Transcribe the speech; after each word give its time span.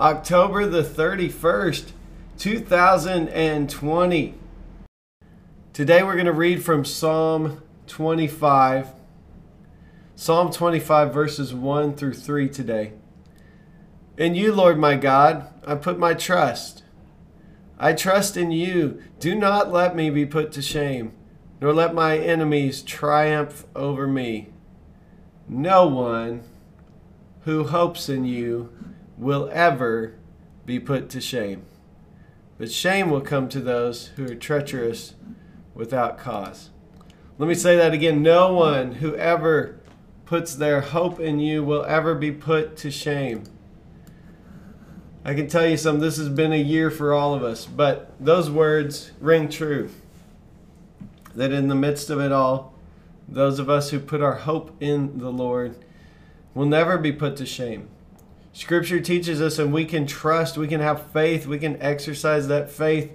October 0.00 0.64
the 0.64 0.84
31st, 0.84 1.90
2020. 2.38 4.34
Today 5.72 6.02
we're 6.04 6.14
going 6.14 6.24
to 6.26 6.32
read 6.32 6.64
from 6.64 6.84
Psalm 6.84 7.60
25. 7.88 8.90
Psalm 10.14 10.52
25, 10.52 11.12
verses 11.12 11.52
1 11.52 11.96
through 11.96 12.14
3 12.14 12.48
today. 12.48 12.92
In 14.16 14.36
you, 14.36 14.52
Lord 14.52 14.78
my 14.78 14.94
God, 14.94 15.48
I 15.66 15.74
put 15.74 15.98
my 15.98 16.14
trust. 16.14 16.84
I 17.76 17.92
trust 17.92 18.36
in 18.36 18.52
you. 18.52 19.02
Do 19.18 19.34
not 19.34 19.72
let 19.72 19.96
me 19.96 20.10
be 20.10 20.24
put 20.24 20.52
to 20.52 20.62
shame, 20.62 21.10
nor 21.60 21.72
let 21.72 21.92
my 21.92 22.16
enemies 22.16 22.82
triumph 22.82 23.66
over 23.74 24.06
me. 24.06 24.50
No 25.48 25.88
one 25.88 26.44
who 27.40 27.64
hopes 27.64 28.08
in 28.08 28.24
you 28.24 28.72
will 29.18 29.50
ever 29.52 30.14
be 30.64 30.78
put 30.78 31.10
to 31.10 31.20
shame. 31.20 31.64
But 32.58 32.72
shame 32.72 33.10
will 33.10 33.20
come 33.20 33.48
to 33.50 33.60
those 33.60 34.08
who 34.16 34.30
are 34.30 34.34
treacherous 34.34 35.14
without 35.74 36.18
cause. 36.18 36.70
Let 37.38 37.48
me 37.48 37.54
say 37.54 37.76
that 37.76 37.92
again. 37.92 38.22
No 38.22 38.52
one 38.52 38.94
who 38.94 39.14
ever 39.14 39.78
puts 40.26 40.54
their 40.54 40.80
hope 40.80 41.20
in 41.20 41.38
you 41.38 41.62
will 41.62 41.84
ever 41.84 42.14
be 42.14 42.32
put 42.32 42.76
to 42.78 42.90
shame. 42.90 43.44
I 45.24 45.34
can 45.34 45.46
tell 45.46 45.66
you 45.66 45.76
some, 45.76 46.00
this 46.00 46.16
has 46.16 46.28
been 46.28 46.52
a 46.52 46.56
year 46.56 46.90
for 46.90 47.12
all 47.12 47.34
of 47.34 47.42
us, 47.42 47.64
but 47.64 48.12
those 48.18 48.50
words 48.50 49.12
ring 49.20 49.48
true. 49.48 49.90
That 51.34 51.52
in 51.52 51.68
the 51.68 51.74
midst 51.74 52.10
of 52.10 52.20
it 52.20 52.32
all, 52.32 52.74
those 53.28 53.58
of 53.58 53.68
us 53.70 53.90
who 53.90 54.00
put 54.00 54.22
our 54.22 54.34
hope 54.34 54.74
in 54.80 55.18
the 55.18 55.30
Lord 55.30 55.76
will 56.54 56.66
never 56.66 56.98
be 56.98 57.12
put 57.12 57.36
to 57.36 57.46
shame. 57.46 57.88
Scripture 58.58 58.98
teaches 58.98 59.40
us, 59.40 59.60
and 59.60 59.72
we 59.72 59.84
can 59.84 60.04
trust, 60.04 60.58
we 60.58 60.66
can 60.66 60.80
have 60.80 61.12
faith, 61.12 61.46
we 61.46 61.60
can 61.60 61.80
exercise 61.80 62.48
that 62.48 62.68
faith 62.68 63.12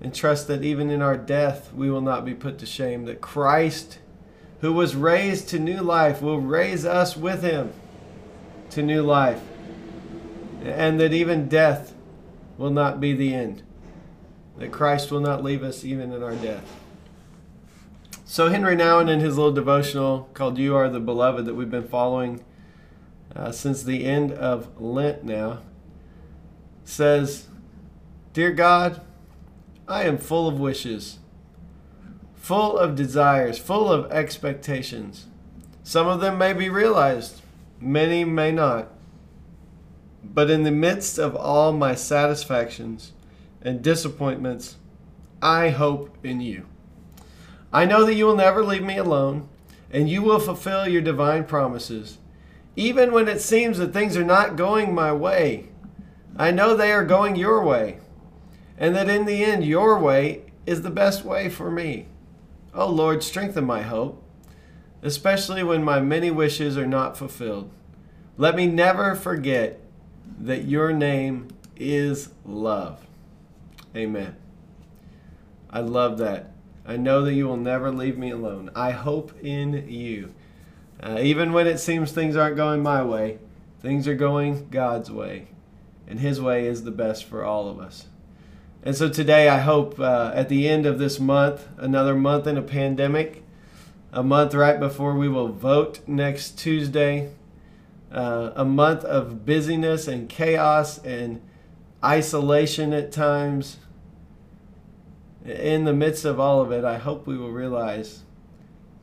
and 0.00 0.14
trust 0.14 0.46
that 0.46 0.62
even 0.62 0.88
in 0.88 1.02
our 1.02 1.16
death 1.16 1.74
we 1.74 1.90
will 1.90 2.00
not 2.00 2.24
be 2.24 2.32
put 2.32 2.60
to 2.60 2.64
shame. 2.64 3.04
That 3.06 3.20
Christ, 3.20 3.98
who 4.60 4.72
was 4.72 4.94
raised 4.94 5.48
to 5.48 5.58
new 5.58 5.82
life, 5.82 6.22
will 6.22 6.38
raise 6.38 6.86
us 6.86 7.16
with 7.16 7.42
him 7.42 7.72
to 8.70 8.80
new 8.80 9.02
life. 9.02 9.42
And 10.62 11.00
that 11.00 11.12
even 11.12 11.48
death 11.48 11.92
will 12.56 12.70
not 12.70 13.00
be 13.00 13.14
the 13.14 13.34
end. 13.34 13.64
That 14.58 14.70
Christ 14.70 15.10
will 15.10 15.18
not 15.18 15.42
leave 15.42 15.64
us 15.64 15.84
even 15.84 16.12
in 16.12 16.22
our 16.22 16.36
death. 16.36 16.76
So, 18.24 18.46
Henri 18.46 18.76
Nouwen, 18.76 19.10
in 19.10 19.18
his 19.18 19.36
little 19.36 19.52
devotional 19.52 20.28
called 20.34 20.56
You 20.56 20.76
Are 20.76 20.88
the 20.88 21.00
Beloved, 21.00 21.46
that 21.46 21.54
we've 21.56 21.68
been 21.68 21.88
following 21.88 22.44
uh, 23.38 23.52
since 23.52 23.82
the 23.82 24.04
end 24.04 24.32
of 24.32 24.80
Lent 24.80 25.22
now, 25.22 25.60
says, 26.84 27.46
Dear 28.32 28.50
God, 28.50 29.00
I 29.86 30.02
am 30.04 30.18
full 30.18 30.48
of 30.48 30.58
wishes, 30.58 31.18
full 32.34 32.76
of 32.76 32.96
desires, 32.96 33.58
full 33.58 33.92
of 33.92 34.10
expectations. 34.10 35.26
Some 35.84 36.08
of 36.08 36.20
them 36.20 36.36
may 36.36 36.52
be 36.52 36.68
realized, 36.68 37.40
many 37.80 38.24
may 38.24 38.50
not. 38.50 38.88
But 40.24 40.50
in 40.50 40.64
the 40.64 40.72
midst 40.72 41.16
of 41.16 41.36
all 41.36 41.72
my 41.72 41.94
satisfactions 41.94 43.12
and 43.62 43.82
disappointments, 43.82 44.76
I 45.40 45.68
hope 45.68 46.18
in 46.24 46.40
you. 46.40 46.66
I 47.72 47.84
know 47.84 48.04
that 48.04 48.14
you 48.14 48.26
will 48.26 48.36
never 48.36 48.64
leave 48.64 48.82
me 48.82 48.96
alone, 48.96 49.48
and 49.92 50.08
you 50.08 50.22
will 50.22 50.40
fulfill 50.40 50.88
your 50.88 51.02
divine 51.02 51.44
promises 51.44 52.18
even 52.78 53.10
when 53.10 53.26
it 53.26 53.40
seems 53.40 53.78
that 53.78 53.92
things 53.92 54.16
are 54.16 54.24
not 54.24 54.54
going 54.54 54.94
my 54.94 55.12
way. 55.12 55.68
I 56.36 56.52
know 56.52 56.76
they 56.76 56.92
are 56.92 57.04
going 57.04 57.34
your 57.34 57.64
way, 57.64 57.98
and 58.78 58.94
that 58.94 59.08
in 59.08 59.26
the 59.26 59.44
end, 59.44 59.64
your 59.64 59.98
way 59.98 60.44
is 60.64 60.82
the 60.82 60.90
best 60.90 61.24
way 61.24 61.48
for 61.48 61.72
me. 61.72 62.06
Oh 62.72 62.88
Lord, 62.88 63.24
strengthen 63.24 63.64
my 63.64 63.82
hope, 63.82 64.22
especially 65.02 65.64
when 65.64 65.82
my 65.82 65.98
many 65.98 66.30
wishes 66.30 66.78
are 66.78 66.86
not 66.86 67.16
fulfilled. 67.16 67.68
Let 68.36 68.54
me 68.54 68.68
never 68.68 69.16
forget 69.16 69.80
that 70.38 70.66
your 70.66 70.92
name 70.92 71.48
is 71.74 72.28
love. 72.46 73.04
Amen. 73.96 74.36
I 75.68 75.80
love 75.80 76.18
that. 76.18 76.52
I 76.86 76.96
know 76.96 77.22
that 77.22 77.34
you 77.34 77.48
will 77.48 77.56
never 77.56 77.90
leave 77.90 78.16
me 78.16 78.30
alone. 78.30 78.70
I 78.76 78.92
hope 78.92 79.32
in 79.42 79.88
you. 79.88 80.32
Uh, 81.00 81.18
even 81.20 81.52
when 81.52 81.66
it 81.66 81.78
seems 81.78 82.10
things 82.10 82.36
aren't 82.36 82.56
going 82.56 82.82
my 82.82 83.02
way, 83.02 83.38
things 83.80 84.08
are 84.08 84.16
going 84.16 84.68
God's 84.70 85.10
way. 85.10 85.48
And 86.08 86.18
His 86.18 86.40
way 86.40 86.66
is 86.66 86.82
the 86.82 86.90
best 86.90 87.24
for 87.24 87.44
all 87.44 87.68
of 87.68 87.78
us. 87.78 88.06
And 88.82 88.96
so 88.96 89.08
today, 89.08 89.48
I 89.48 89.58
hope 89.58 90.00
uh, 90.00 90.32
at 90.34 90.48
the 90.48 90.68
end 90.68 90.86
of 90.86 90.98
this 90.98 91.20
month, 91.20 91.68
another 91.76 92.14
month 92.14 92.46
in 92.46 92.56
a 92.56 92.62
pandemic, 92.62 93.44
a 94.12 94.22
month 94.22 94.54
right 94.54 94.80
before 94.80 95.14
we 95.14 95.28
will 95.28 95.48
vote 95.48 96.00
next 96.08 96.58
Tuesday, 96.58 97.30
uh, 98.10 98.52
a 98.56 98.64
month 98.64 99.04
of 99.04 99.44
busyness 99.44 100.08
and 100.08 100.28
chaos 100.28 100.98
and 101.04 101.40
isolation 102.02 102.92
at 102.92 103.12
times. 103.12 103.76
In 105.44 105.84
the 105.84 105.92
midst 105.92 106.24
of 106.24 106.40
all 106.40 106.60
of 106.60 106.72
it, 106.72 106.84
I 106.84 106.98
hope 106.98 107.26
we 107.26 107.36
will 107.36 107.52
realize 107.52 108.22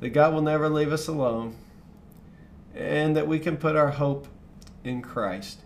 that 0.00 0.10
God 0.10 0.32
will 0.32 0.42
never 0.42 0.68
leave 0.68 0.92
us 0.92 1.08
alone 1.08 1.56
and 2.74 3.16
that 3.16 3.26
we 3.26 3.38
can 3.38 3.56
put 3.56 3.76
our 3.76 3.90
hope 3.90 4.26
in 4.84 5.02
Christ. 5.02 5.60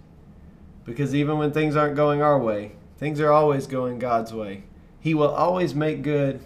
Because 0.84 1.14
even 1.14 1.38
when 1.38 1.52
things 1.52 1.76
aren't 1.76 1.96
going 1.96 2.22
our 2.22 2.38
way, 2.38 2.72
things 2.98 3.20
are 3.20 3.32
always 3.32 3.66
going 3.66 3.98
God's 3.98 4.32
way. 4.32 4.64
He 5.00 5.14
will 5.14 5.30
always 5.30 5.74
make 5.74 6.02
good 6.02 6.40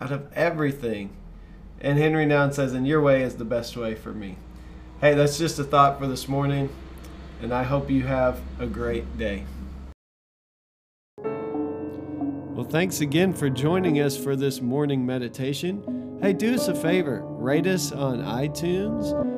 out 0.00 0.12
of 0.12 0.32
everything. 0.32 1.10
And 1.80 1.98
Henri 1.98 2.26
Nouwen 2.26 2.52
says, 2.52 2.72
And 2.72 2.86
your 2.86 3.00
way 3.00 3.22
is 3.22 3.36
the 3.36 3.44
best 3.44 3.76
way 3.76 3.94
for 3.94 4.12
me. 4.12 4.36
Hey, 5.00 5.14
that's 5.14 5.38
just 5.38 5.58
a 5.58 5.64
thought 5.64 5.98
for 5.98 6.06
this 6.08 6.26
morning, 6.26 6.70
and 7.40 7.52
I 7.52 7.62
hope 7.62 7.88
you 7.88 8.02
have 8.02 8.40
a 8.58 8.66
great 8.66 9.16
day. 9.16 9.44
Well, 11.22 12.66
thanks 12.68 13.00
again 13.00 13.32
for 13.32 13.48
joining 13.48 14.00
us 14.00 14.16
for 14.16 14.34
this 14.34 14.60
morning 14.60 15.06
meditation. 15.06 16.18
Hey, 16.20 16.32
do 16.32 16.52
us 16.52 16.66
a 16.66 16.74
favor 16.74 17.22
rate 17.24 17.68
us 17.68 17.92
on 17.92 18.18
iTunes 18.18 19.37